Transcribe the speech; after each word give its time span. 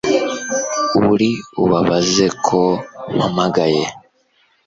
Uri 1.11 1.31
ubabaze 1.63 2.25
ko 2.45 2.61
mpamagaye 3.15 3.83